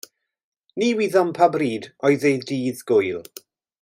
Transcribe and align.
Ni 0.83 0.87
wyddom 1.01 1.29
pa 1.39 1.49
bryd 1.57 1.85
oedd 2.09 2.27
ei 2.31 2.41
ddydd 2.47 2.83
Gŵyl. 2.93 3.21